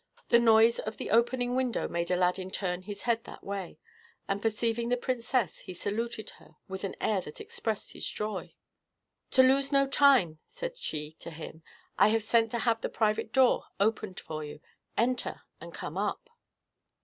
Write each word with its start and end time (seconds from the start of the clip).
The 0.29 0.39
noise 0.39 0.79
of 0.79 0.99
opening 0.99 1.51
the 1.51 1.57
window 1.57 1.87
made 1.87 2.09
Aladdin 2.09 2.49
turn 2.49 2.81
his 2.81 3.03
head 3.03 3.23
that 3.25 3.43
way, 3.43 3.77
and 4.27 4.41
perceiving 4.41 4.89
the 4.89 4.97
princess, 4.97 5.59
he 5.59 5.75
saluted 5.75 6.31
her 6.41 6.55
with 6.67 6.83
an 6.83 6.95
air 6.99 7.21
that 7.21 7.39
expressed 7.39 7.91
his 7.93 8.07
joy. 8.07 8.55
"To 9.29 9.43
lose 9.43 9.71
no 9.71 9.85
time," 9.85 10.39
said 10.47 10.75
she 10.75 11.11
to 11.19 11.29
him, 11.29 11.61
"I 11.99 12.07
have 12.07 12.23
sent 12.23 12.49
to 12.49 12.57
have 12.57 12.81
the 12.81 12.89
private 12.89 13.31
door 13.31 13.65
opened 13.79 14.19
for 14.19 14.43
you. 14.43 14.59
Enter, 14.97 15.41
and 15.59 15.71
come 15.71 15.99
up." 15.99 16.31